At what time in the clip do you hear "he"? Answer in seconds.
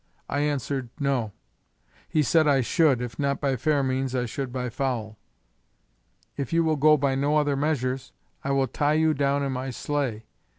2.09-2.23